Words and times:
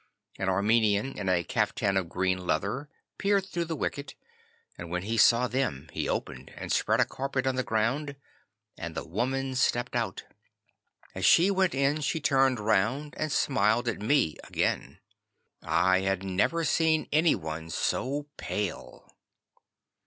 An 0.39 0.49
Armenian 0.49 1.15
in 1.15 1.29
a 1.29 1.43
caftan 1.43 1.95
of 1.95 2.09
green 2.09 2.39
leather 2.47 2.89
peered 3.19 3.45
through 3.45 3.65
the 3.65 3.75
wicket, 3.75 4.15
and 4.75 4.89
when 4.89 5.03
he 5.03 5.15
saw 5.15 5.45
them 5.45 5.89
he 5.93 6.09
opened, 6.09 6.51
and 6.57 6.71
spread 6.71 6.99
a 6.99 7.05
carpet 7.05 7.45
on 7.45 7.53
the 7.53 7.61
ground, 7.61 8.15
and 8.79 8.95
the 8.95 9.03
woman 9.07 9.53
stepped 9.53 9.95
out. 9.95 10.23
As 11.13 11.23
she 11.23 11.51
went 11.51 11.75
in, 11.75 12.01
she 12.01 12.19
turned 12.19 12.59
round 12.59 13.13
and 13.15 13.31
smiled 13.31 13.87
at 13.87 13.99
me 14.01 14.37
again. 14.45 14.97
I 15.61 15.99
had 15.99 16.23
never 16.23 16.63
seen 16.63 17.07
any 17.11 17.35
one 17.35 17.69
so 17.69 18.25
pale. 18.37 19.07